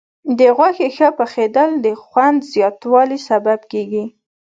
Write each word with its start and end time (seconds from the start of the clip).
د 0.37 0.39
غوښې 0.57 0.89
ښه 0.95 1.09
پخېدل 1.19 1.69
د 1.85 1.87
خوند 2.03 2.39
زیاتوالي 2.53 3.19
سبب 3.29 3.59
کېږي. 3.71 4.05